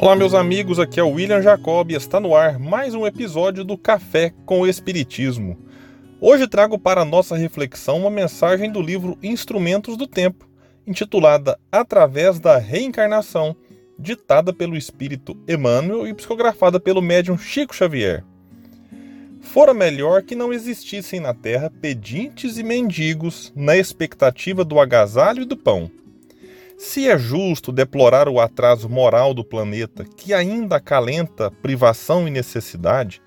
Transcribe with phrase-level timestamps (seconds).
[0.00, 3.64] Olá, meus amigos, aqui é o William Jacob e está no ar mais um episódio
[3.64, 5.58] do Café com o Espiritismo.
[6.20, 10.48] Hoje trago para nossa reflexão uma mensagem do livro Instrumentos do Tempo,
[10.86, 13.56] intitulada Através da Reencarnação,
[13.98, 18.22] ditada pelo espírito Emmanuel e psicografada pelo médium Chico Xavier.
[19.40, 25.44] Fora melhor que não existissem na terra pedintes e mendigos na expectativa do agasalho e
[25.44, 25.90] do pão
[26.78, 33.20] se é justo deplorar o atraso moral do planeta, que ainda acalenta privação e necessidade,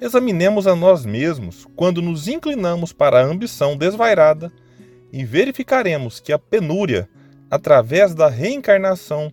[0.00, 4.52] examinemos a nós mesmos quando nos inclinamos para a ambição desvairada
[5.12, 7.08] e verificaremos que a penúria,
[7.50, 9.32] através da reencarnação,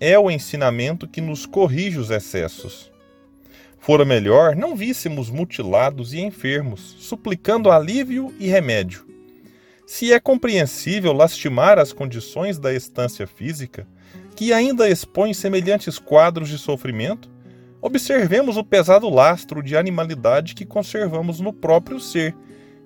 [0.00, 2.92] é o ensinamento que nos corrige os excessos.
[3.80, 9.07] Fora melhor não víssemos mutilados e enfermos, suplicando alívio e remédio
[9.88, 13.88] se é compreensível lastimar as condições da estância física,
[14.36, 17.30] que ainda expõe semelhantes quadros de sofrimento,
[17.80, 22.36] observemos o pesado lastro de animalidade que conservamos no próprio ser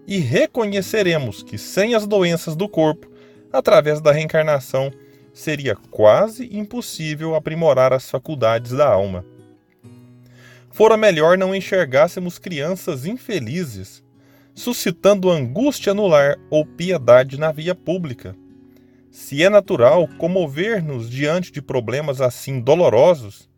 [0.07, 3.11] e reconheceremos que sem as doenças do corpo,
[3.53, 4.93] através da reencarnação,
[5.35, 9.25] seria quase impossível aprimorar as faculdades da alma.
[10.71, 14.05] Fora melhor não enxergássemos crianças infelizes
[14.55, 18.37] suscitando angústia no lar ou piedade na via pública.
[19.11, 23.49] Se é natural comover-nos diante de problemas assim dolorosos,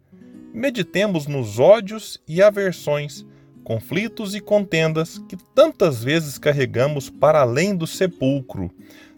[0.52, 3.24] meditemos nos ódios e aversões,
[3.62, 8.70] conflitos e contendas que tantas vezes carregamos para além do sepulcro,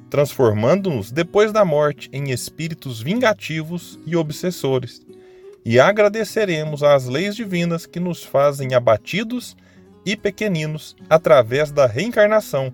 [0.08, 5.04] transformando-nos depois da morte em espíritos vingativos e obsessores.
[5.64, 9.56] E agradeceremos às leis divinas que nos fazem abatidos
[10.06, 12.72] e pequeninos através da reencarnação,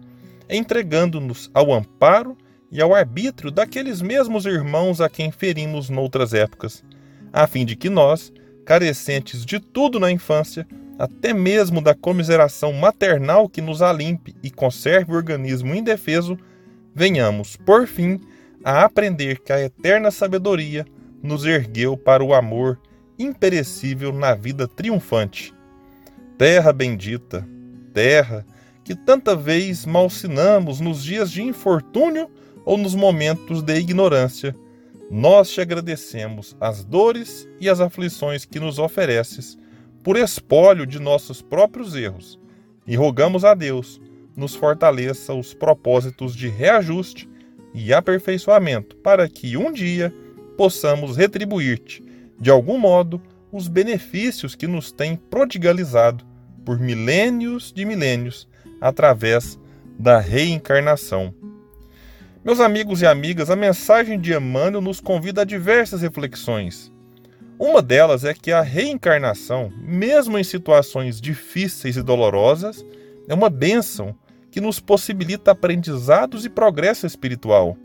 [0.50, 2.36] entregando-nos ao amparo
[2.70, 6.84] e ao arbítrio daqueles mesmos irmãos a quem ferimos noutras épocas,
[7.32, 8.30] a fim de que nós,
[8.66, 10.66] carecentes de tudo na infância,
[10.98, 16.38] até mesmo da comiseração maternal que nos alimpe e conserve o organismo indefeso,
[16.94, 18.20] venhamos, por fim,
[18.62, 20.86] a aprender que a eterna sabedoria
[21.22, 22.78] nos ergueu para o amor
[23.18, 25.52] imperecível na vida triunfante
[26.38, 27.46] terra bendita,
[27.92, 28.46] terra
[28.84, 32.28] que tanta vez malsinamos nos dias de infortúnio
[32.64, 34.54] ou nos momentos de ignorância,
[35.10, 39.58] nós te agradecemos as dores e as aflições que nos ofereces
[40.02, 42.40] por espólio de nossos próprios erros
[42.86, 44.00] e rogamos a Deus
[44.36, 47.28] nos fortaleça os propósitos de reajuste
[47.74, 50.12] e aperfeiçoamento para que um dia
[50.56, 52.02] possamos retribuir-te
[52.40, 53.20] de algum modo
[53.52, 56.24] os benefícios que nos tem prodigalizado
[56.64, 58.48] por milênios de milênios
[58.80, 59.58] através
[59.98, 61.34] da reencarnação.
[62.42, 66.90] Meus amigos e amigas, a mensagem de Emmanuel nos convida a diversas reflexões.
[67.58, 72.84] Uma delas é que a reencarnação, mesmo em situações difíceis e dolorosas,
[73.28, 74.16] é uma bênção
[74.50, 77.76] que nos possibilita aprendizados e progresso espiritual.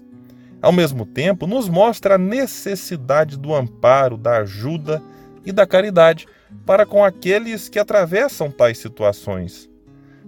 [0.59, 5.01] Ao mesmo tempo, nos mostra a necessidade do amparo, da ajuda
[5.47, 6.27] e da caridade
[6.65, 9.69] para com aqueles que atravessam tais situações.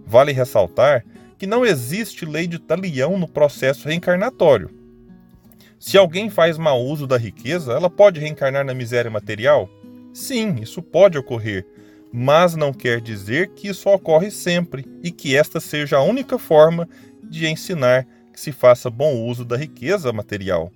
[0.07, 1.05] Vale ressaltar
[1.37, 4.69] que não existe lei de talião no processo reencarnatório.
[5.77, 9.69] Se alguém faz mau uso da riqueza, ela pode reencarnar na miséria material?
[10.13, 11.67] Sim, isso pode ocorrer,
[12.13, 16.87] mas não quer dizer que isso ocorre sempre e que esta seja a única forma
[17.21, 20.71] de ensinar que se faça bom uso da riqueza material.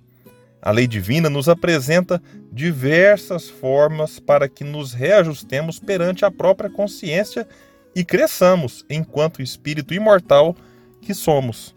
[0.64, 7.46] A lei divina nos apresenta diversas formas para que nos reajustemos perante a própria consciência
[7.94, 10.56] e cresçamos enquanto espírito imortal
[11.02, 11.76] que somos.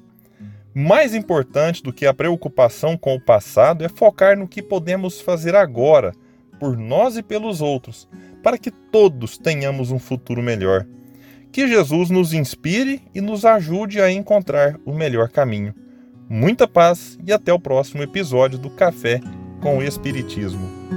[0.73, 5.53] Mais importante do que a preocupação com o passado é focar no que podemos fazer
[5.53, 6.13] agora,
[6.57, 8.07] por nós e pelos outros,
[8.41, 10.87] para que todos tenhamos um futuro melhor.
[11.51, 15.75] Que Jesus nos inspire e nos ajude a encontrar o melhor caminho.
[16.29, 19.21] Muita paz e até o próximo episódio do Café
[19.61, 20.96] com o Espiritismo.